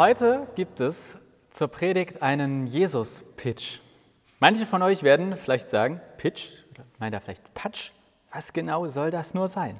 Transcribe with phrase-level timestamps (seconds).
[0.00, 1.18] Heute gibt es
[1.50, 3.80] zur Predigt einen Jesus-Pitch.
[4.38, 6.52] Manche von euch werden vielleicht sagen, Pitch,
[6.98, 7.90] meint er vielleicht Patsch?
[8.32, 9.78] Was genau soll das nur sein?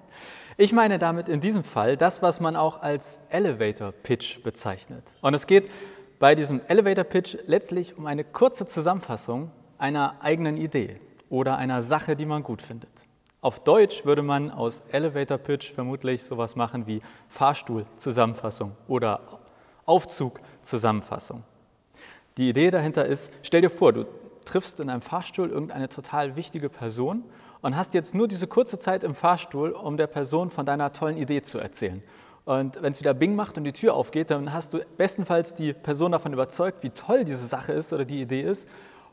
[0.59, 5.17] Ich meine damit in diesem Fall das, was man auch als Elevator Pitch bezeichnet.
[5.22, 5.71] Und es geht
[6.19, 11.00] bei diesem Elevator Pitch letztlich um eine kurze Zusammenfassung einer eigenen Idee
[11.30, 13.06] oder einer Sache, die man gut findet.
[13.40, 19.40] Auf Deutsch würde man aus Elevator Pitch vermutlich sowas machen wie Fahrstuhl-Zusammenfassung oder
[19.91, 21.43] Aufzug-Zusammenfassung.
[22.37, 24.07] Die Idee dahinter ist, stell dir vor, du
[24.45, 27.25] triffst in einem Fahrstuhl irgendeine total wichtige Person
[27.61, 31.17] und hast jetzt nur diese kurze Zeit im Fahrstuhl, um der Person von deiner tollen
[31.17, 32.03] Idee zu erzählen.
[32.45, 35.73] Und wenn es wieder Bing macht und die Tür aufgeht, dann hast du bestenfalls die
[35.73, 38.69] Person davon überzeugt, wie toll diese Sache ist oder die Idee ist.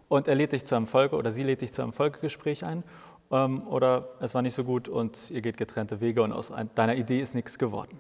[0.07, 2.83] Und er lädt dich zu einem Folge oder sie lädt dich zu einem Folgegespräch ein.
[3.31, 6.95] Ähm, oder es war nicht so gut und ihr geht getrennte Wege und aus deiner
[6.95, 7.99] Idee ist nichts geworden.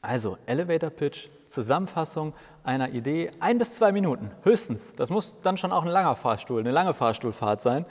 [0.00, 2.32] Also Elevator Pitch, Zusammenfassung
[2.64, 4.94] einer Idee, ein bis zwei Minuten höchstens.
[4.96, 7.84] Das muss dann schon auch ein langer Fahrstuhl, eine lange Fahrstuhlfahrt sein.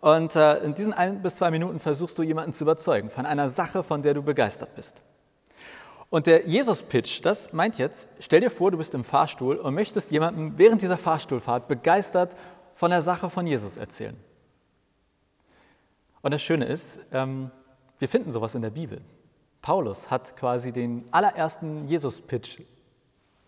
[0.00, 3.48] Und äh, in diesen ein bis zwei Minuten versuchst du jemanden zu überzeugen von einer
[3.48, 5.02] Sache, von der du begeistert bist.
[6.10, 10.10] Und der Jesus-Pitch, das meint jetzt, stell dir vor, du bist im Fahrstuhl und möchtest
[10.12, 12.36] jemandem während dieser Fahrstuhlfahrt begeistert
[12.74, 14.16] von der Sache von Jesus erzählen.
[16.22, 17.50] Und das Schöne ist, ähm,
[17.98, 19.00] wir finden sowas in der Bibel.
[19.66, 22.60] Paulus hat quasi den allerersten Jesus-Pitch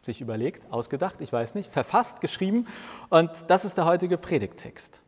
[0.03, 2.67] sich überlegt, ausgedacht, ich weiß nicht, verfasst, geschrieben
[3.09, 5.01] und das ist der heutige Predigttext.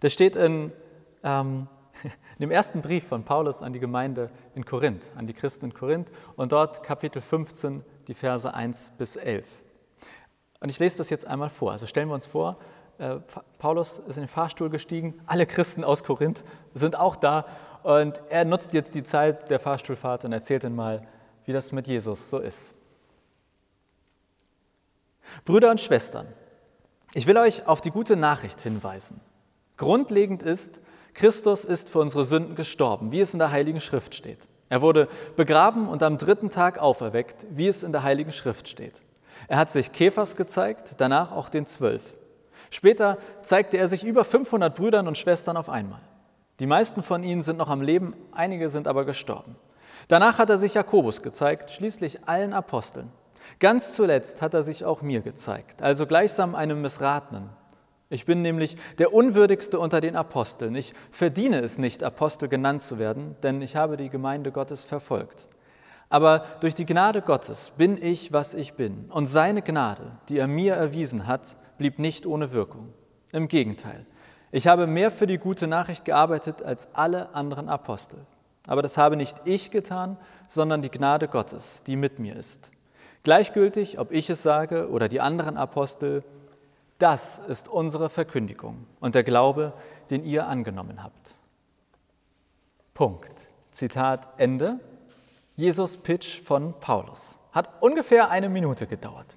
[0.00, 0.70] Der steht in,
[1.24, 1.66] ähm,
[2.04, 5.74] in dem ersten Brief von Paulus an die Gemeinde in Korinth, an die Christen in
[5.74, 9.44] Korinth und dort Kapitel 15, die Verse 1 bis 11.
[10.60, 11.72] Und ich lese das jetzt einmal vor.
[11.72, 12.58] Also stellen wir uns vor,
[12.98, 13.16] äh,
[13.58, 16.44] Paulus ist in den Fahrstuhl gestiegen, alle Christen aus Korinth
[16.74, 17.44] sind auch da
[17.82, 21.06] und er nutzt jetzt die Zeit der Fahrstuhlfahrt und erzählt ihnen mal,
[21.44, 22.74] wie das mit Jesus so ist.
[25.44, 26.26] Brüder und Schwestern,
[27.14, 29.20] ich will euch auf die gute Nachricht hinweisen.
[29.76, 30.80] Grundlegend ist,
[31.14, 34.48] Christus ist für unsere Sünden gestorben, wie es in der Heiligen Schrift steht.
[34.68, 39.02] Er wurde begraben und am dritten Tag auferweckt, wie es in der Heiligen Schrift steht.
[39.46, 42.16] Er hat sich Käfers gezeigt, danach auch den Zwölf.
[42.70, 46.00] Später zeigte er sich über 500 Brüdern und Schwestern auf einmal.
[46.60, 49.56] Die meisten von ihnen sind noch am Leben, einige sind aber gestorben.
[50.08, 53.10] Danach hat er sich Jakobus gezeigt, schließlich allen Aposteln.
[53.60, 57.50] Ganz zuletzt hat er sich auch mir gezeigt, also gleichsam einem Missratenen.
[58.10, 60.74] Ich bin nämlich der Unwürdigste unter den Aposteln.
[60.74, 65.46] Ich verdiene es nicht, Apostel genannt zu werden, denn ich habe die Gemeinde Gottes verfolgt.
[66.08, 69.10] Aber durch die Gnade Gottes bin ich, was ich bin.
[69.10, 72.94] Und seine Gnade, die er mir erwiesen hat, blieb nicht ohne Wirkung.
[73.32, 74.06] Im Gegenteil,
[74.50, 78.18] ich habe mehr für die gute Nachricht gearbeitet als alle anderen Apostel.
[78.66, 80.16] Aber das habe nicht ich getan,
[80.46, 82.70] sondern die Gnade Gottes, die mit mir ist.
[83.22, 86.22] Gleichgültig, ob ich es sage oder die anderen Apostel,
[86.98, 89.72] das ist unsere Verkündigung und der Glaube,
[90.10, 91.38] den ihr angenommen habt.
[92.94, 93.32] Punkt.
[93.70, 94.80] Zitat Ende.
[95.54, 97.38] Jesus Pitch von Paulus.
[97.52, 99.36] Hat ungefähr eine Minute gedauert.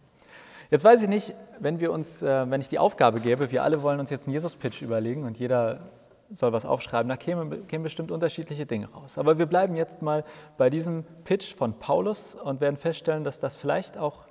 [0.71, 3.81] Jetzt weiß ich nicht, wenn, wir uns, äh, wenn ich die Aufgabe gäbe, wir alle
[3.81, 5.81] wollen uns jetzt einen Jesus-Pitch überlegen und jeder
[6.29, 9.17] soll was aufschreiben, da kämen, kämen bestimmt unterschiedliche Dinge raus.
[9.17, 10.23] Aber wir bleiben jetzt mal
[10.57, 14.21] bei diesem Pitch von Paulus und werden feststellen, dass das vielleicht auch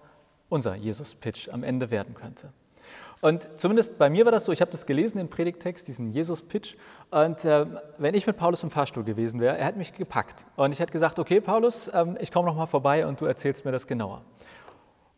[0.48, 2.54] unser Jesus-Pitch am Ende werden könnte.
[3.20, 6.76] Und zumindest bei mir war das so, ich habe das gelesen, den Predigtext, diesen Jesus-Pitch.
[7.10, 7.66] Und äh,
[7.98, 10.46] wenn ich mit Paulus im Fahrstuhl gewesen wäre, er hat mich gepackt.
[10.56, 13.66] Und ich hätte gesagt, okay, Paulus, ähm, ich komme noch mal vorbei und du erzählst
[13.66, 14.22] mir das genauer.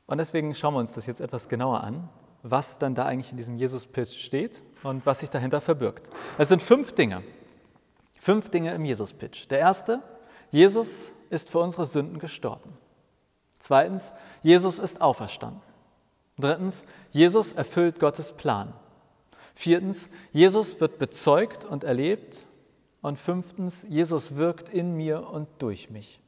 [0.06, 2.08] Und deswegen schauen wir uns das jetzt etwas genauer an,
[2.42, 6.10] was dann da eigentlich in diesem Jesus-Pitch steht und was sich dahinter verbirgt.
[6.38, 7.22] Es sind fünf Dinge.
[8.18, 9.50] Fünf Dinge im Jesus-Pitch.
[9.50, 10.02] Der erste,
[10.50, 12.76] Jesus ist für unsere Sünden gestorben.
[13.58, 14.12] Zweitens,
[14.42, 15.62] Jesus ist auferstanden.
[16.38, 18.72] Drittens, Jesus erfüllt Gottes Plan.
[19.54, 22.46] Viertens, Jesus wird bezeugt und erlebt.
[23.02, 26.21] Und fünftens, Jesus wirkt in mir und durch mich.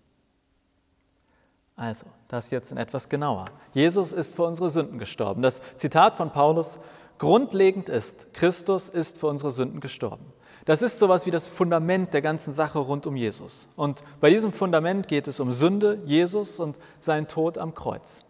[1.77, 3.47] Also, das jetzt in etwas genauer.
[3.73, 5.43] Jesus ist für unsere Sünden gestorben.
[5.43, 6.79] Das Zitat von Paulus,
[7.19, 10.25] grundlegend ist, Christus ist für unsere Sünden gestorben.
[10.65, 13.69] Das ist sowas wie das Fundament der ganzen Sache rund um Jesus.
[13.77, 18.25] Und bei diesem Fundament geht es um Sünde, Jesus und seinen Tod am Kreuz.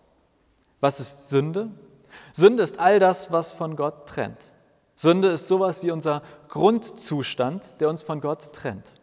[0.81, 1.71] Was ist Sünde?
[2.33, 4.53] Sünde ist all das, was von Gott trennt.
[4.97, 9.01] Sünde ist sowas wie unser Grundzustand, der uns von Gott trennt.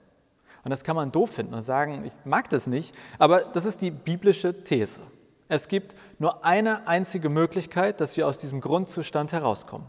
[0.63, 3.81] Und das kann man doof finden und sagen, ich mag das nicht, aber das ist
[3.81, 5.01] die biblische These.
[5.47, 9.87] Es gibt nur eine einzige Möglichkeit, dass wir aus diesem Grundzustand herauskommen.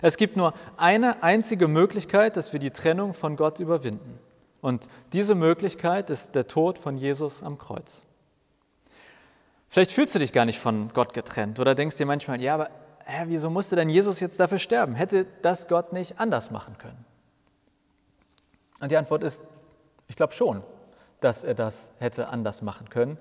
[0.00, 4.18] Es gibt nur eine einzige Möglichkeit, dass wir die Trennung von Gott überwinden.
[4.60, 8.06] Und diese Möglichkeit ist der Tod von Jesus am Kreuz.
[9.68, 12.70] Vielleicht fühlst du dich gar nicht von Gott getrennt oder denkst dir manchmal, ja, aber
[13.04, 14.94] hä, wieso musste denn Jesus jetzt dafür sterben?
[14.94, 17.04] Hätte das Gott nicht anders machen können?
[18.80, 19.42] Und die Antwort ist,
[20.08, 20.62] ich glaube schon,
[21.20, 23.18] dass er das hätte anders machen können,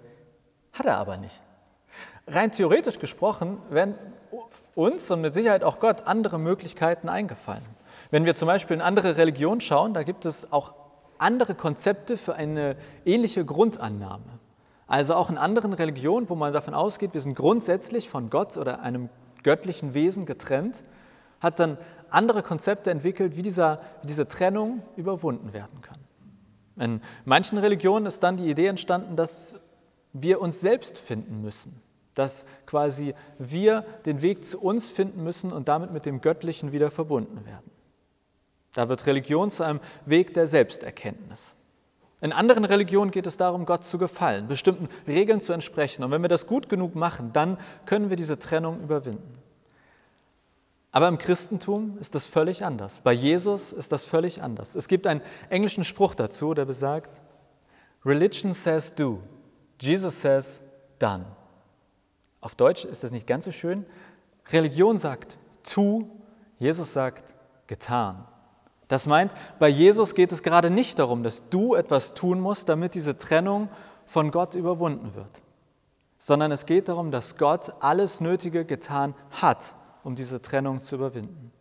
[0.74, 1.42] hat er aber nicht.
[2.28, 3.96] Rein theoretisch gesprochen wären
[4.76, 7.66] uns und mit Sicherheit auch Gott andere Möglichkeiten eingefallen.
[8.12, 10.74] Wenn wir zum Beispiel in andere Religionen schauen, da gibt es auch
[11.18, 12.76] andere Konzepte für eine
[13.06, 14.40] ähnliche Grundannahme.
[14.88, 18.82] Also auch in anderen Religionen, wo man davon ausgeht, wir sind grundsätzlich von Gott oder
[18.82, 19.10] einem
[19.44, 20.84] göttlichen Wesen getrennt,
[21.40, 21.78] hat dann
[22.10, 26.03] andere Konzepte entwickelt, wie, dieser, wie diese Trennung überwunden werden kann.
[26.78, 29.60] In manchen Religionen ist dann die Idee entstanden, dass
[30.14, 31.82] wir uns selbst finden müssen,
[32.14, 36.92] dass quasi wir den Weg zu uns finden müssen und damit mit dem Göttlichen wieder
[36.92, 37.70] verbunden werden.
[38.74, 41.56] Da wird Religion zu einem Weg der Selbsterkenntnis.
[42.22, 46.04] In anderen Religionen geht es darum, Gott zu gefallen, bestimmten Regeln zu entsprechen.
[46.04, 49.43] Und wenn wir das gut genug machen, dann können wir diese Trennung überwinden.
[50.94, 53.02] Aber im Christentum ist das völlig anders.
[53.04, 54.76] Bei Jesus ist das völlig anders.
[54.76, 57.20] Es gibt einen englischen Spruch dazu, der besagt,
[58.06, 59.20] Religion says do,
[59.82, 60.62] Jesus says
[61.00, 61.26] done.
[62.42, 63.88] Auf Deutsch ist das nicht ganz so schön.
[64.52, 66.08] Religion sagt tu,
[66.60, 67.34] Jesus sagt
[67.66, 68.28] getan.
[68.88, 72.94] Das meint, bei Jesus geht es gerade nicht darum, dass du etwas tun musst, damit
[72.94, 73.70] diese Trennung
[74.06, 75.42] von Gott überwunden wird,
[76.20, 81.52] sondern es geht darum, dass Gott alles Nötige getan hat, um diese Trennung zu überwinden.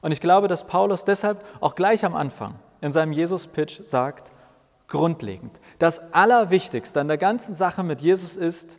[0.00, 4.32] Und ich glaube, dass Paulus deshalb auch gleich am Anfang in seinem Jesus-Pitch sagt,
[4.86, 8.78] grundlegend, das Allerwichtigste an der ganzen Sache mit Jesus ist,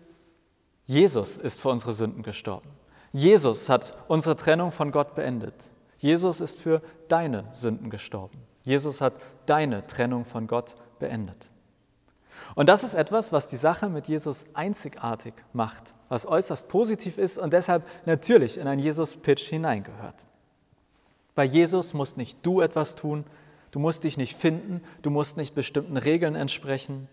[0.86, 2.70] Jesus ist für unsere Sünden gestorben.
[3.12, 5.72] Jesus hat unsere Trennung von Gott beendet.
[5.98, 8.40] Jesus ist für deine Sünden gestorben.
[8.64, 9.14] Jesus hat
[9.46, 11.52] deine Trennung von Gott beendet.
[12.60, 17.40] Und das ist etwas, was die Sache mit Jesus einzigartig macht, was äußerst positiv ist
[17.40, 20.26] und deshalb natürlich in einen Jesus-Pitch hineingehört.
[21.36, 23.24] Bei Jesus musst nicht du etwas tun,
[23.72, 27.08] du musst dich nicht finden, du musst nicht bestimmten Regeln entsprechen,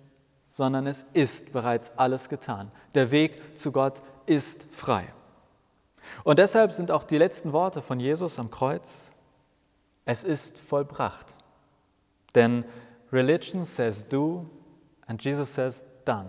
[0.51, 2.73] sondern es ist bereits alles getan.
[2.97, 5.05] Der Weg zu Gott ist frei.
[6.25, 9.13] Und deshalb sind auch die letzten Worte von Jesus am Kreuz,
[10.07, 11.37] es ist vollbracht.
[12.35, 12.65] Denn
[13.13, 14.51] Religion says do
[15.07, 16.29] and Jesus says done.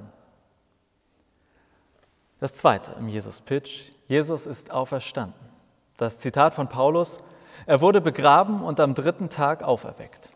[2.39, 5.47] Das zweite im Jesus-Pitch, Jesus ist auferstanden.
[5.97, 7.18] Das Zitat von Paulus,
[7.65, 10.31] er wurde begraben und am dritten Tag auferweckt.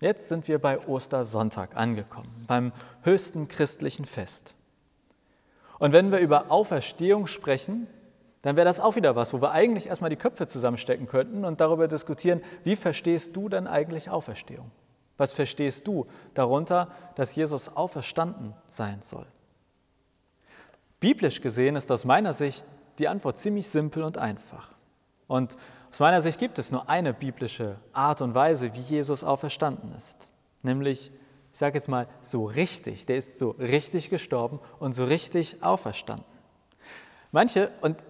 [0.00, 4.54] Jetzt sind wir bei Ostersonntag angekommen, beim höchsten christlichen Fest.
[5.78, 7.86] Und wenn wir über Auferstehung sprechen,
[8.42, 11.60] dann wäre das auch wieder was, wo wir eigentlich erstmal die Köpfe zusammenstecken könnten und
[11.60, 14.70] darüber diskutieren, wie verstehst du denn eigentlich Auferstehung?
[15.16, 19.26] Was verstehst du darunter, dass Jesus auferstanden sein soll?
[21.00, 22.66] Biblisch gesehen ist aus meiner Sicht
[22.98, 24.70] die Antwort ziemlich simpel und einfach.
[25.26, 25.56] Und
[25.90, 30.30] aus meiner Sicht gibt es nur eine biblische Art und Weise, wie Jesus auferstanden ist.
[30.62, 31.10] Nämlich,
[31.52, 33.06] ich sage jetzt mal, so richtig.
[33.06, 36.26] Der ist so richtig gestorben und so richtig auferstanden.
[37.32, 38.02] Manche, und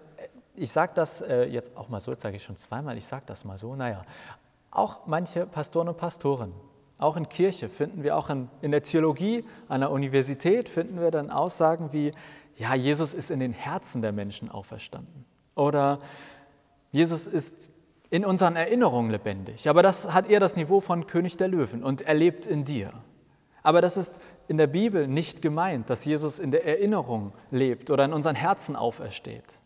[0.54, 3.24] ich sage das äh, jetzt auch mal so, jetzt sage ich schon zweimal, ich sage
[3.26, 4.02] das mal so, naja,
[4.70, 6.52] auch manche Pastoren und Pastoren,
[6.98, 11.10] auch in Kirche finden wir, auch in, in der Theologie an der Universität finden wir
[11.10, 12.12] dann Aussagen wie,
[12.56, 15.26] ja, Jesus ist in den Herzen der Menschen auferstanden.
[15.54, 16.00] Oder
[16.92, 17.70] Jesus ist
[18.08, 19.68] in unseren Erinnerungen lebendig.
[19.68, 22.92] Aber das hat eher das Niveau von König der Löwen und er lebt in dir.
[23.62, 24.18] Aber das ist
[24.48, 28.76] in der Bibel nicht gemeint, dass Jesus in der Erinnerung lebt oder in unseren Herzen
[28.76, 29.60] aufersteht.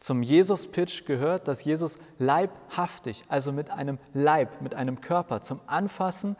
[0.00, 6.36] Zum Jesus-Pitch gehört, dass Jesus leibhaftig, also mit einem Leib, mit einem Körper zum Anfassen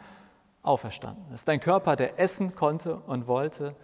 [0.61, 1.49] auferstanden ist.
[1.49, 3.75] Ein Körper, der essen konnte und wollte,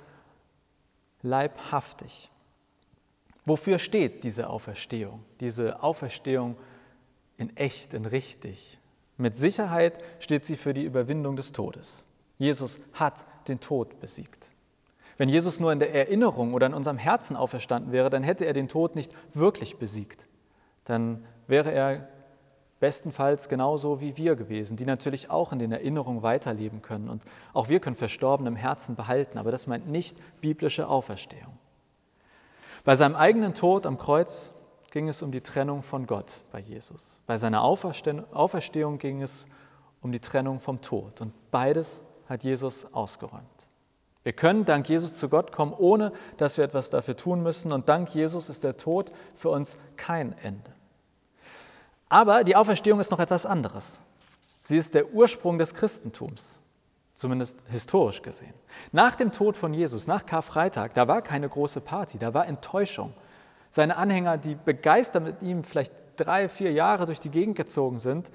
[1.21, 2.29] leibhaftig.
[3.45, 5.23] Wofür steht diese Auferstehung?
[5.39, 6.55] Diese Auferstehung
[7.37, 8.79] in echt, in richtig.
[9.17, 12.05] Mit Sicherheit steht sie für die Überwindung des Todes.
[12.37, 14.51] Jesus hat den Tod besiegt.
[15.17, 18.53] Wenn Jesus nur in der Erinnerung oder in unserem Herzen auferstanden wäre, dann hätte er
[18.53, 20.27] den Tod nicht wirklich besiegt.
[20.83, 22.09] Dann wäre er
[22.79, 27.09] bestenfalls genauso wie wir gewesen, die natürlich auch in den Erinnerungen weiterleben können.
[27.09, 31.57] Und auch wir können Verstorbene im Herzen behalten, aber das meint nicht biblische Auferstehung.
[32.83, 34.53] Bei seinem eigenen Tod am Kreuz
[34.91, 37.21] ging es um die Trennung von Gott bei Jesus.
[37.25, 39.47] Bei seiner Auferstehung ging es
[40.01, 41.21] um die Trennung vom Tod.
[41.21, 43.54] Und beides hat Jesus ausgeräumt.
[44.25, 47.71] Wir können dank Jesus zu Gott kommen, ohne dass wir etwas dafür tun müssen.
[47.71, 50.73] Und dank Jesus ist der Tod für uns kein Ende.
[52.09, 53.99] Aber die Auferstehung ist noch etwas anderes.
[54.63, 56.59] Sie ist der Ursprung des Christentums.
[57.13, 58.55] zumindest historisch gesehen.
[58.91, 63.13] Nach dem Tod von Jesus, nach Karfreitag, da war keine große Party, da war Enttäuschung.
[63.69, 68.31] Seine Anhänger, die begeistert mit ihm vielleicht drei, vier Jahre durch die Gegend gezogen sind,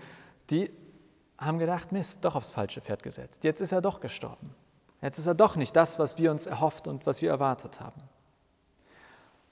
[0.51, 0.71] die
[1.37, 3.43] haben gedacht, Mist, doch aufs falsche Pferd gesetzt.
[3.43, 4.55] Jetzt ist er doch gestorben.
[5.03, 8.03] Jetzt ist er doch nicht das, was wir uns erhofft und was wir erwartet haben.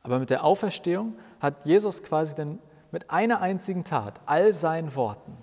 [0.02, 2.58] Aber mit der Auferstehung hat Jesus quasi dann
[2.90, 5.36] mit einer einzigen Tat, all seinen Worten,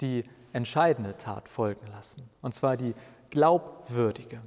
[0.00, 2.28] die entscheidende Tat folgen lassen.
[2.40, 2.94] Und zwar die
[3.30, 4.40] glaubwürdige.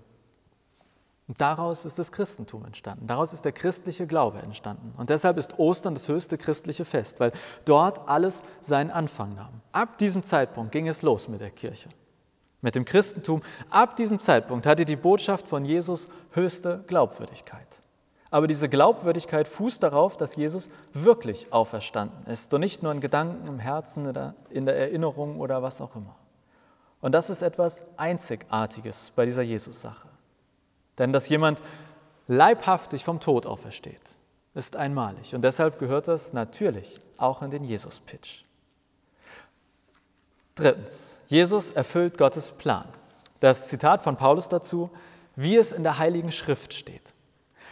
[1.27, 3.07] Und daraus ist das Christentum entstanden.
[3.07, 4.93] Daraus ist der christliche Glaube entstanden.
[4.97, 7.31] Und deshalb ist Ostern das höchste christliche Fest, weil
[7.65, 9.61] dort alles seinen Anfang nahm.
[9.71, 11.87] Ab diesem Zeitpunkt ging es los mit der Kirche,
[12.63, 13.43] mit dem Christentum.
[13.69, 17.67] Ab diesem Zeitpunkt hatte die Botschaft von Jesus höchste Glaubwürdigkeit.
[18.31, 23.47] Aber diese Glaubwürdigkeit fußt darauf, dass Jesus wirklich auferstanden ist und nicht nur in Gedanken,
[23.47, 24.11] im Herzen
[24.49, 26.15] in der Erinnerung oder was auch immer.
[26.99, 30.07] Und das ist etwas Einzigartiges bei dieser Jesus-Sache.
[30.97, 31.61] Denn dass jemand
[32.27, 34.17] leibhaftig vom Tod aufersteht,
[34.55, 35.35] ist einmalig.
[35.35, 38.43] Und deshalb gehört das natürlich auch in den Jesus-Pitch.
[40.55, 42.85] Drittens, Jesus erfüllt Gottes Plan.
[43.39, 44.89] Das Zitat von Paulus dazu,
[45.35, 47.13] wie es in der Heiligen Schrift steht.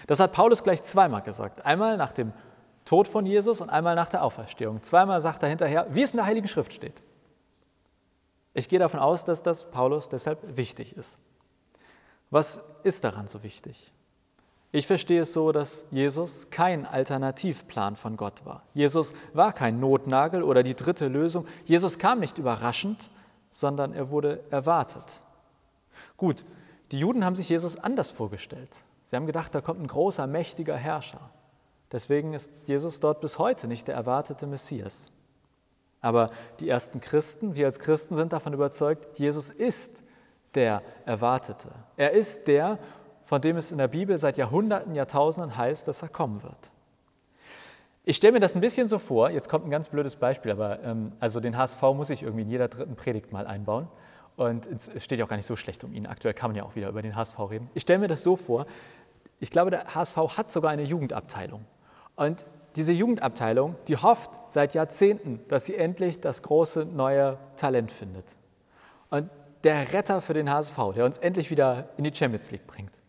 [0.07, 1.65] Das hat Paulus gleich zweimal gesagt.
[1.65, 2.33] Einmal nach dem
[2.85, 4.81] Tod von Jesus und einmal nach der Auferstehung.
[4.81, 6.99] Zweimal sagt er hinterher, wie es in der Heiligen Schrift steht.
[8.53, 11.19] Ich gehe davon aus, dass das Paulus deshalb wichtig ist.
[12.31, 13.93] Was ist daran so wichtig?
[14.73, 18.63] Ich verstehe es so, dass Jesus kein Alternativplan von Gott war.
[18.73, 21.45] Jesus war kein Notnagel oder die dritte Lösung.
[21.65, 23.11] Jesus kam nicht überraschend,
[23.51, 25.23] sondern er wurde erwartet.
[26.15, 26.45] Gut,
[26.91, 28.85] die Juden haben sich Jesus anders vorgestellt.
[29.05, 31.31] Sie haben gedacht, da kommt ein großer, mächtiger Herrscher.
[31.91, 35.11] Deswegen ist Jesus dort bis heute nicht der erwartete Messias.
[35.99, 40.03] Aber die ersten Christen, wir als Christen sind davon überzeugt, Jesus ist
[40.55, 41.71] der Erwartete.
[41.97, 42.79] Er ist der,
[43.31, 46.69] von dem es in der Bibel seit Jahrhunderten, Jahrtausenden heißt, dass er kommen wird.
[48.03, 50.83] Ich stelle mir das ein bisschen so vor, jetzt kommt ein ganz blödes Beispiel, aber
[50.83, 53.87] ähm, also den HSV muss ich irgendwie in jeder dritten Predigt mal einbauen.
[54.35, 56.07] Und es steht ja auch gar nicht so schlecht um ihn.
[56.07, 57.69] Aktuell kann man ja auch wieder über den HSV reden.
[57.73, 58.65] Ich stelle mir das so vor,
[59.39, 61.63] ich glaube, der HSV hat sogar eine Jugendabteilung.
[62.17, 62.43] Und
[62.75, 68.35] diese Jugendabteilung, die hofft seit Jahrzehnten, dass sie endlich das große neue Talent findet.
[69.09, 69.29] Und
[69.63, 73.00] der Retter für den HSV, der uns endlich wieder in die Champions League bringt.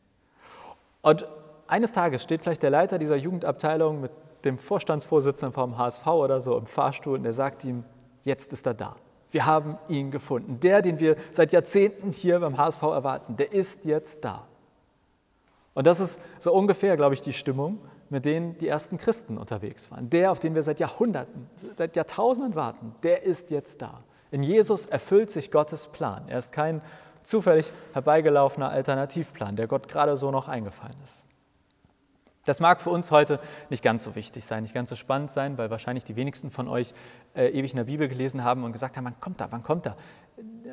[1.03, 1.29] Und
[1.67, 4.13] eines Tages steht vielleicht der Leiter dieser Jugendabteilung mit
[4.45, 7.85] dem Vorstandsvorsitzenden vom HSV oder so im Fahrstuhl und er sagt ihm,
[8.23, 8.97] jetzt ist er da.
[9.31, 10.61] Wir haben ihn gefunden.
[10.61, 14.47] Der, den wir seit Jahrzehnten hier beim HSV erwarten, der ist jetzt da.
[15.75, 17.79] Und das ist so ungefähr, glaube ich, die Stimmung,
[18.11, 20.11] mit denen die ersten Christen unterwegs waren.
[20.11, 24.03] Der, auf den wir seit Jahrhunderten, seit Jahrtausenden warten, der ist jetzt da.
[24.31, 26.25] In Jesus erfüllt sich Gottes Plan.
[26.29, 26.83] Er ist kein
[27.23, 31.25] zufällig herbeigelaufener Alternativplan, der Gott gerade so noch eingefallen ist.
[32.45, 33.39] Das mag für uns heute
[33.71, 36.67] nicht ganz so wichtig sein, nicht ganz so spannend sein, weil wahrscheinlich die wenigsten von
[36.67, 36.93] euch
[37.35, 39.87] äh, ewig in der Bibel gelesen haben und gesagt haben, wann kommt er, wann kommt
[39.87, 39.97] er?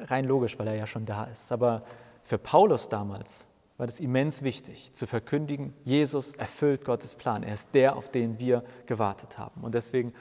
[0.05, 1.51] Rein logisch, weil er ja schon da ist.
[1.51, 1.81] Aber
[2.23, 7.43] für Paulus damals war das immens wichtig, zu verkündigen, Jesus erfüllt Gottes Plan.
[7.43, 9.61] Er ist der, auf den wir gewartet haben.
[9.61, 10.13] Und deswegen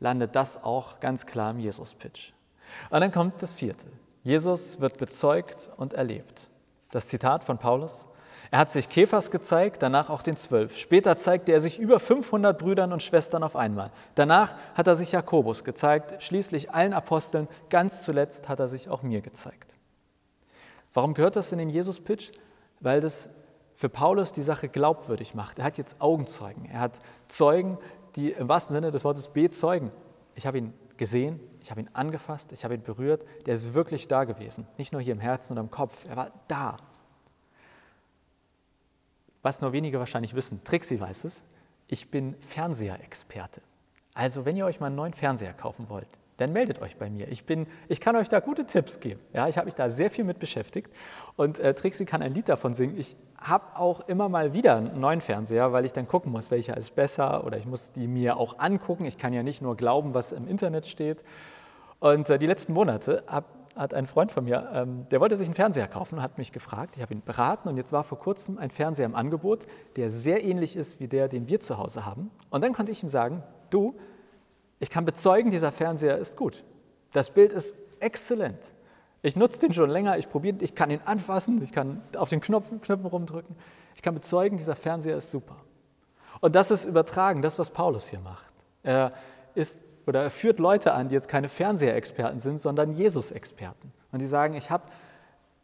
[0.00, 2.32] landet das auch ganz klar im Jesus-Pitch.
[2.90, 3.86] Und dann kommt das vierte.
[4.22, 6.48] Jesus wird bezeugt und erlebt.
[6.90, 8.06] Das Zitat von Paulus.
[8.50, 10.76] Er hat sich Kephas gezeigt, danach auch den Zwölf.
[10.76, 13.92] Später zeigte er sich über 500 Brüdern und Schwestern auf einmal.
[14.16, 17.48] Danach hat er sich Jakobus gezeigt, schließlich allen Aposteln.
[17.68, 19.76] Ganz zuletzt hat er sich auch mir gezeigt.
[20.92, 22.32] Warum gehört das in den Jesus-Pitch?
[22.80, 23.28] weil das
[23.74, 25.58] für Paulus die Sache glaubwürdig macht.
[25.58, 26.98] Er hat jetzt Augenzeugen, er hat
[27.28, 27.78] Zeugen,
[28.16, 29.92] die im wahrsten Sinne des Wortes bezeugen.
[30.34, 34.06] Ich habe ihn gesehen, ich habe ihn angefasst, ich habe ihn berührt, der ist wirklich
[34.06, 34.66] da gewesen.
[34.76, 36.76] Nicht nur hier im Herzen oder im Kopf, er war da.
[39.40, 41.42] Was nur wenige wahrscheinlich wissen, Trixie weiß es,
[41.88, 43.62] ich bin Fernseherexperte.
[44.12, 47.28] Also wenn ihr euch mal einen neuen Fernseher kaufen wollt, dann meldet euch bei mir.
[47.28, 49.20] Ich, bin, ich kann euch da gute Tipps geben.
[49.32, 50.90] Ja, ich habe mich da sehr viel mit beschäftigt
[51.36, 52.96] und äh, Trixie kann ein Lied davon singen.
[52.98, 56.76] Ich habe auch immer mal wieder einen neuen Fernseher, weil ich dann gucken muss, welcher
[56.76, 59.04] ist besser oder ich muss die mir auch angucken.
[59.04, 61.22] Ich kann ja nicht nur glauben, was im Internet steht.
[61.98, 63.44] Und äh, die letzten Monate hab,
[63.76, 66.52] hat ein Freund von mir, ähm, der wollte sich einen Fernseher kaufen und hat mich
[66.52, 66.96] gefragt.
[66.96, 69.66] Ich habe ihn beraten und jetzt war vor kurzem ein Fernseher im Angebot,
[69.96, 72.30] der sehr ähnlich ist wie der, den wir zu Hause haben.
[72.48, 73.94] Und dann konnte ich ihm sagen, du,
[74.80, 76.64] ich kann bezeugen, dieser Fernseher ist gut.
[77.12, 78.72] Das Bild ist exzellent.
[79.22, 82.40] Ich nutze den schon länger, ich probiere, ich kann ihn anfassen, ich kann auf den
[82.40, 83.54] Knopfen, Knöpfen rumdrücken.
[83.94, 85.56] Ich kann bezeugen, dieser Fernseher ist super.
[86.40, 88.52] Und das ist übertragen, das, was Paulus hier macht.
[88.82, 89.12] Er
[89.54, 93.92] ist oder er führt Leute an, die jetzt keine Fernseherexperten sind, sondern Jesus-Experten.
[94.10, 94.88] Und die sagen, ich habe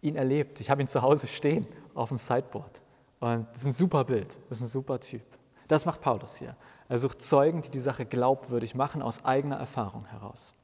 [0.02, 0.60] ihn erlebt.
[0.60, 2.82] Ich habe ihn zu Hause stehen auf dem Sideboard.
[3.20, 5.22] Und das ist ein super Bild, das ist ein super Typ.
[5.68, 6.56] Das macht Paulus hier.
[6.88, 10.54] Er sucht Zeugen, die die Sache glaubwürdig machen aus eigener Erfahrung heraus.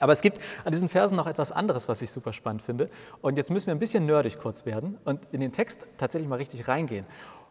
[0.00, 2.88] Aber es gibt an diesen Versen noch etwas anderes, was ich super spannend finde.
[3.20, 6.36] Und jetzt müssen wir ein bisschen nerdig kurz werden und in den Text tatsächlich mal
[6.36, 7.04] richtig reingehen.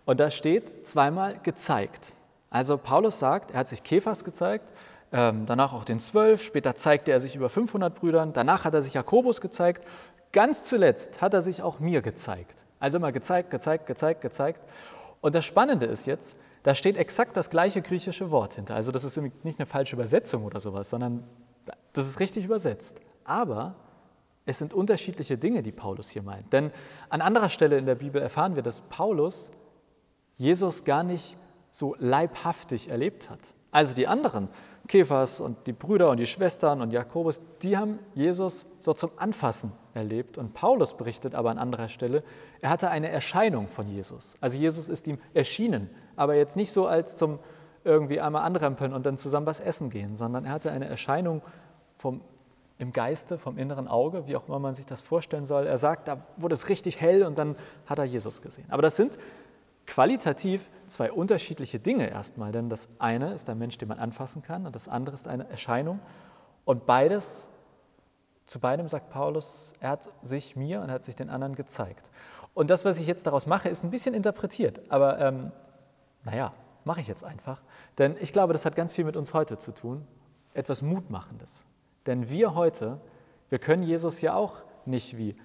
[0.05, 2.13] Und da steht zweimal gezeigt.
[2.50, 4.71] Also Paulus sagt, er hat sich Kephas gezeigt,
[5.12, 8.81] ähm, danach auch den Zwölf, später zeigte er sich über 500 Brüdern, danach hat er
[8.81, 9.86] sich Jakobus gezeigt,
[10.31, 12.65] ganz zuletzt hat er sich auch mir gezeigt.
[12.79, 14.62] Also immer gezeigt, gezeigt, gezeigt, gezeigt.
[15.19, 18.75] Und das Spannende ist jetzt, da steht exakt das gleiche griechische Wort hinter.
[18.75, 21.24] Also das ist nicht eine falsche Übersetzung oder sowas, sondern
[21.93, 23.00] das ist richtig übersetzt.
[23.24, 23.75] Aber
[24.45, 26.51] es sind unterschiedliche Dinge, die Paulus hier meint.
[26.51, 26.71] Denn
[27.07, 29.50] an anderer Stelle in der Bibel erfahren wir, dass Paulus
[30.36, 31.38] Jesus gar nicht
[31.71, 33.39] so leibhaftig erlebt hat.
[33.71, 34.50] Also die anderen,
[34.89, 39.71] Kephas und die Brüder und die Schwestern und Jakobus, die haben Jesus so zum Anfassen
[39.93, 40.38] erlebt.
[40.38, 42.25] Und Paulus berichtet aber an anderer Stelle,
[42.59, 44.36] er hatte eine Erscheinung von Jesus.
[44.41, 47.39] Also Jesus ist ihm erschienen, aber jetzt nicht so als zum
[47.83, 51.41] irgendwie einmal anrempeln und dann zusammen was essen gehen, sondern er hatte eine Erscheinung
[51.97, 52.21] vom,
[52.77, 55.65] im Geiste, vom inneren Auge, wie auch immer man sich das vorstellen soll.
[55.65, 57.55] Er sagt, da wurde es richtig hell und dann
[57.86, 58.65] hat er Jesus gesehen.
[58.69, 59.17] Aber das sind
[59.88, 64.65] qualitativ zwei unterschiedliche Dinge erstmal, denn das eine ist ein Mensch, den man anfassen kann
[64.65, 66.00] und das andere ist eine Erscheinung.
[66.65, 67.50] Und beides,
[68.45, 72.12] zu beidem sagt Paulus, er hat sich mir und er hat sich den anderen gezeigt.
[72.53, 75.51] Und das, was ich jetzt daraus mache, ist ein bisschen interpretiert, aber ähm,
[76.27, 76.51] naja,
[76.84, 77.62] mache ich jetzt einfach.
[77.98, 80.05] Denn ich glaube, das hat ganz viel mit uns heute zu tun,
[80.53, 81.65] etwas Mutmachendes.
[82.05, 83.00] Denn wir heute,
[83.50, 85.38] wir können Jesus ja auch nicht wie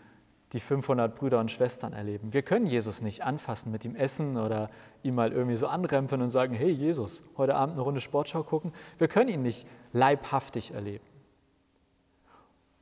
[0.52, 2.32] die 500 Brüder und Schwestern erleben.
[2.32, 4.70] Wir können Jesus nicht anfassen, mit ihm essen oder
[5.04, 8.72] ihm mal irgendwie so anrempeln und sagen, hey Jesus, heute Abend eine Runde Sportschau gucken.
[8.98, 11.04] Wir können ihn nicht leibhaftig erleben.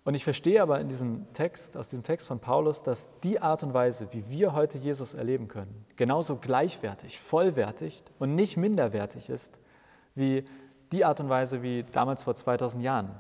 [0.04, 3.62] Und ich verstehe aber in diesem Text, aus diesem Text von Paulus, dass die Art
[3.62, 9.60] und Weise, wie wir heute Jesus erleben können, genauso gleichwertig, vollwertig und nicht minderwertig ist,
[10.14, 10.44] wie
[10.92, 13.10] die Art und Weise, wie damals vor 2000 Jahren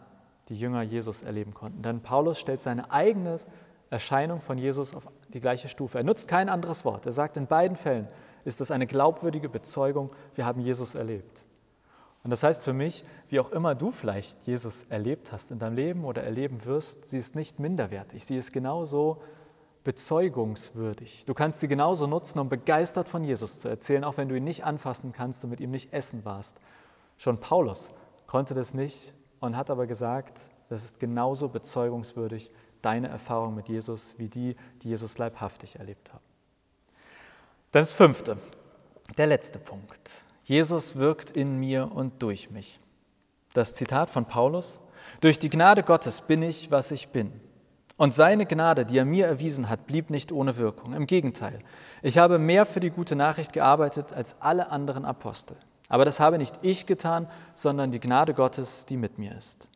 [0.48, 1.82] die Jünger Jesus erleben konnten.
[1.82, 3.36] Denn Paulus stellt seine eigene
[3.90, 5.98] Erscheinung von Jesus auf die gleiche Stufe.
[5.98, 7.06] Er nutzt kein anderes Wort.
[7.06, 8.08] Er sagt, in beiden Fällen
[8.44, 11.44] ist das eine glaubwürdige Bezeugung, wir haben Jesus erlebt.
[12.22, 15.74] Und das heißt für mich, wie auch immer du vielleicht Jesus erlebt hast in deinem
[15.74, 19.22] Leben oder erleben wirst, sie ist nicht minderwertig, sie ist genauso
[19.84, 21.24] bezeugungswürdig.
[21.24, 24.44] Du kannst sie genauso nutzen, um begeistert von Jesus zu erzählen, auch wenn du ihn
[24.44, 26.58] nicht anfassen kannst und mit ihm nicht essen warst.
[27.16, 27.88] Schon Paulus
[28.26, 32.52] konnte das nicht und hat aber gesagt, das ist genauso bezeugungswürdig
[32.82, 36.24] deine Erfahrung mit Jesus wie die, die Jesus leibhaftig erlebt haben.
[37.72, 38.36] Dann das fünfte,
[39.16, 40.24] der letzte Punkt.
[40.50, 42.80] Jesus wirkt in mir und durch mich.
[43.52, 44.80] Das Zitat von Paulus,
[45.20, 47.30] durch die Gnade Gottes bin ich, was ich bin.
[47.96, 50.92] Und seine Gnade, die er mir erwiesen hat, blieb nicht ohne Wirkung.
[50.92, 51.60] Im Gegenteil,
[52.02, 55.56] ich habe mehr für die gute Nachricht gearbeitet als alle anderen Apostel.
[55.88, 59.68] Aber das habe nicht ich getan, sondern die Gnade Gottes, die mit mir ist.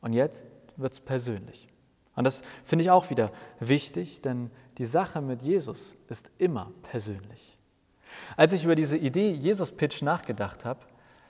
[0.00, 0.44] Und jetzt
[0.76, 1.68] wird es persönlich.
[2.16, 7.57] Und das finde ich auch wieder wichtig, denn die Sache mit Jesus ist immer persönlich.
[8.36, 10.80] Als ich über diese Idee Jesus-Pitch nachgedacht habe,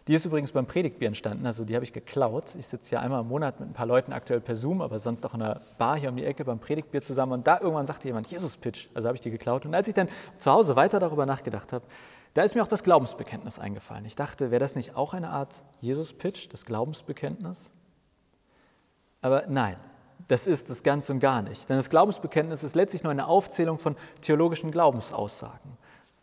[0.09, 2.55] die ist übrigens beim Predigtbier entstanden, also die habe ich geklaut.
[2.59, 5.24] Ich sitze ja einmal im Monat mit ein paar Leuten aktuell per Zoom, aber sonst
[5.27, 8.09] auch in einer Bar hier um die Ecke beim Predigtbier zusammen und da irgendwann sagte
[8.09, 9.66] jemand Jesus-Pitch, also habe ich die geklaut.
[9.66, 11.85] Und als ich dann zu Hause weiter darüber nachgedacht habe,
[12.33, 14.05] da ist mir auch das Glaubensbekenntnis eingefallen.
[14.07, 17.72] Ich dachte, wäre das nicht auch eine Art Jesus-Pitch, das Glaubensbekenntnis?
[19.20, 19.77] Aber nein,
[20.29, 21.68] das ist es ganz und gar nicht.
[21.68, 25.77] Denn das Glaubensbekenntnis ist letztlich nur eine Aufzählung von theologischen Glaubensaussagen.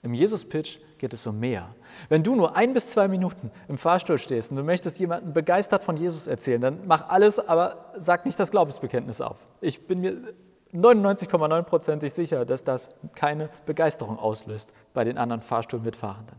[0.06, 1.74] Im Jesus-Pitch geht es um mehr.
[2.10, 5.84] Wenn du nur ein bis zwei Minuten im Fahrstuhl stehst und du möchtest jemandem begeistert
[5.84, 9.48] von Jesus erzählen, dann mach alles, aber sag nicht das Glaubensbekenntnis auf.
[9.62, 10.16] Ich bin mir
[10.74, 16.38] 99,9%ig sicher, dass das keine Begeisterung auslöst bei den anderen Fahrstuhlmitfahrenden.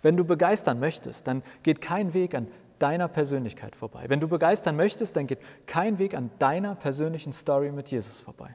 [0.00, 4.04] Wenn du begeistern möchtest, dann geht kein Weg an deiner Persönlichkeit vorbei.
[4.08, 8.54] Wenn du begeistern möchtest, dann geht kein Weg an deiner persönlichen Story mit Jesus vorbei.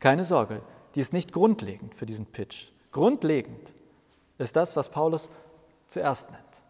[0.00, 0.60] Keine Sorge,
[0.94, 2.72] die ist nicht grundlegend für diesen Pitch.
[2.92, 3.74] Grundlegend
[4.38, 5.30] ist das, was Paulus
[5.86, 6.62] zuerst nennt.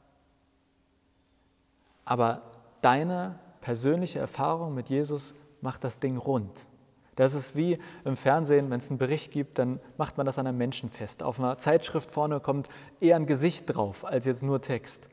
[2.04, 2.42] Aber
[2.80, 6.66] deine persönliche Erfahrung mit Jesus macht das Ding rund.
[7.14, 10.46] Das ist wie im Fernsehen, wenn es einen Bericht gibt, dann macht man das an
[10.46, 11.22] einem Menschen fest.
[11.22, 12.68] Auf einer Zeitschrift vorne kommt
[13.00, 15.08] eher ein Gesicht drauf als jetzt nur Text.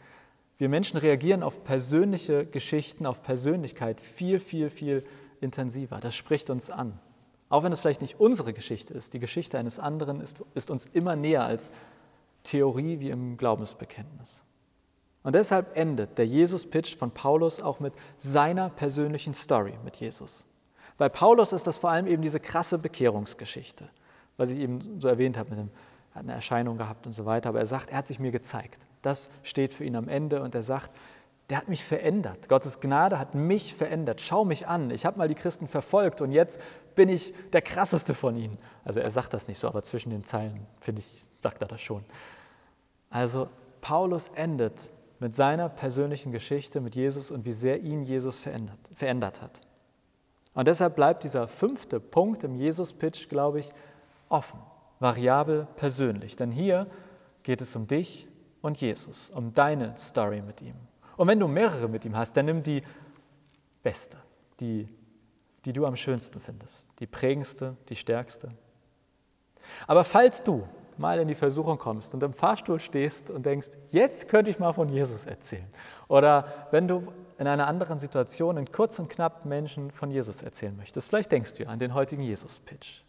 [0.58, 5.06] Wir Menschen reagieren auf persönliche Geschichten, auf Persönlichkeit viel, viel, viel
[5.42, 6.00] intensiver.
[6.00, 7.00] Das spricht uns an.
[7.50, 10.86] Auch wenn es vielleicht nicht unsere Geschichte ist, die Geschichte eines anderen ist, ist uns
[10.86, 11.72] immer näher als
[12.44, 14.44] Theorie wie im Glaubensbekenntnis.
[15.24, 20.46] Und deshalb endet der Jesus-Pitch von Paulus auch mit seiner persönlichen Story mit Jesus.
[20.98, 23.90] Bei Paulus ist das vor allem eben diese krasse Bekehrungsgeschichte,
[24.38, 25.70] was ich eben so erwähnt habe, mit dem,
[26.12, 28.32] er hat eine Erscheinung gehabt und so weiter, aber er sagt, er hat sich mir
[28.32, 28.86] gezeigt.
[29.02, 30.92] Das steht für ihn am Ende und er sagt,
[31.50, 32.48] der hat mich verändert.
[32.48, 34.22] Gottes Gnade hat mich verändert.
[34.22, 34.92] Schau mich an.
[34.92, 36.60] Ich habe mal die Christen verfolgt und jetzt
[37.00, 38.58] bin ich der krasseste von ihnen.
[38.84, 41.80] Also er sagt das nicht so, aber zwischen den Zeilen, finde ich, sagt er das
[41.80, 42.04] schon.
[43.10, 43.48] Also
[43.80, 49.42] Paulus endet mit seiner persönlichen Geschichte mit Jesus und wie sehr ihn Jesus verändert, verändert
[49.42, 49.62] hat.
[50.54, 53.72] Und deshalb bleibt dieser fünfte Punkt im Jesus-Pitch, glaube ich,
[54.28, 54.60] offen,
[55.00, 56.36] variabel, persönlich.
[56.36, 56.86] Denn hier
[57.44, 58.28] geht es um dich
[58.60, 60.76] und Jesus, um deine Story mit ihm.
[61.16, 62.82] Und wenn du mehrere mit ihm hast, dann nimm die
[63.84, 64.18] beste,
[64.60, 64.90] die,
[65.66, 68.50] die du am schönsten findest, die prägendste, die stärkste.
[69.88, 70.68] Aber falls du
[70.98, 74.74] mal in die Versuchung kommst und im Fahrstuhl stehst und denkst, jetzt könnte ich mal
[74.74, 75.68] von Jesus erzählen.
[76.08, 80.76] Oder wenn du in einer anderen Situation in kurz und knapp Menschen von Jesus erzählen
[80.76, 83.04] möchtest, vielleicht denkst du an den heutigen Jesus-Pitch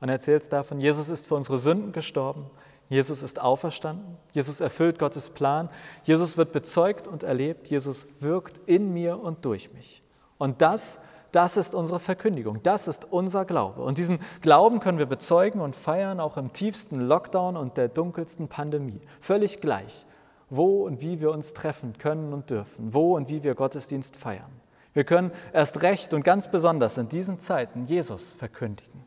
[0.00, 2.48] und erzählst davon, Jesus ist für unsere Sünden gestorben,
[2.88, 5.70] Jesus ist auferstanden, Jesus erfüllt Gottes Plan,
[6.04, 10.02] Jesus wird bezeugt und erlebt, Jesus wirkt in mir und durch mich.
[10.38, 11.00] Und das,
[11.34, 13.82] das ist unsere Verkündigung, das ist unser Glaube.
[13.82, 18.46] Und diesen Glauben können wir bezeugen und feiern, auch im tiefsten Lockdown und der dunkelsten
[18.46, 19.00] Pandemie.
[19.18, 20.06] Völlig gleich,
[20.48, 24.52] wo und wie wir uns treffen können und dürfen, wo und wie wir Gottesdienst feiern.
[24.92, 29.04] Wir können erst recht und ganz besonders in diesen Zeiten Jesus verkündigen.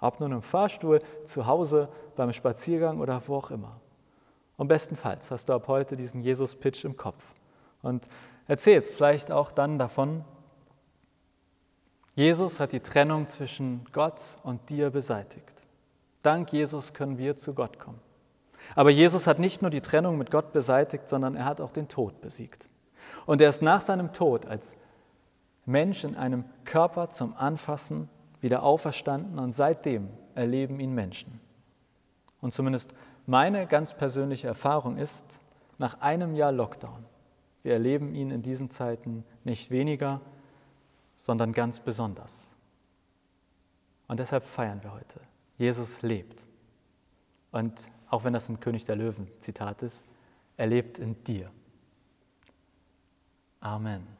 [0.00, 3.78] Ob nun im Fahrstuhl, zu Hause, beim Spaziergang oder wo auch immer.
[4.56, 7.34] Und bestenfalls hast du ab heute diesen Jesus-Pitch im Kopf
[7.82, 8.06] und
[8.46, 10.24] erzählst vielleicht auch dann davon,
[12.18, 15.68] Jesus hat die Trennung zwischen Gott und dir beseitigt.
[16.24, 18.00] Dank Jesus können wir zu Gott kommen.
[18.74, 21.86] Aber Jesus hat nicht nur die Trennung mit Gott beseitigt, sondern er hat auch den
[21.86, 22.70] Tod besiegt.
[23.24, 24.76] Und er ist nach seinem Tod als
[25.64, 28.08] Mensch in einem Körper zum Anfassen
[28.40, 31.38] wieder auferstanden und seitdem erleben ihn Menschen.
[32.40, 32.94] Und zumindest
[33.26, 35.38] meine ganz persönliche Erfahrung ist,
[35.78, 37.06] nach einem Jahr Lockdown,
[37.62, 40.20] wir erleben ihn in diesen Zeiten nicht weniger,
[41.18, 42.52] sondern ganz besonders.
[44.06, 45.20] Und deshalb feiern wir heute.
[45.58, 46.46] Jesus lebt.
[47.50, 50.04] Und auch wenn das ein König der Löwen Zitat ist,
[50.56, 51.50] er lebt in dir.
[53.60, 54.17] Amen.